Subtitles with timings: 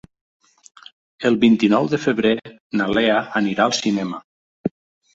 [1.31, 2.33] El vint-i-nou de febrer
[2.81, 4.27] na Lea anirà al cinema.